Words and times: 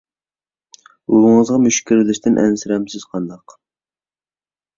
ئۇۋىڭىزغا 1.11 1.59
مۈشۈك 1.65 1.85
كىرىۋېلىشتىن 1.91 2.41
ئەنسىرەمسىز 2.45 3.07
قانداق؟ 3.13 3.57